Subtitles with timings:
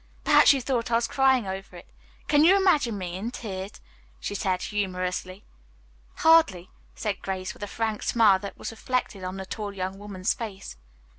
[0.23, 1.85] Perhaps you thought I was crying over it.
[2.27, 3.73] Can you imagine me in tears?"
[4.19, 5.43] she added humorously.
[6.15, 10.33] "Hardly," said Grace with a frank smile that was reflected on the tall young woman's
[10.33, 10.75] face.